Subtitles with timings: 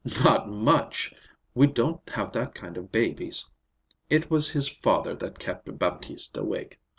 [0.25, 1.13] "Not much!
[1.53, 3.47] We don't have that kind of babies.
[4.09, 6.79] It was his father that kept Baptiste awake.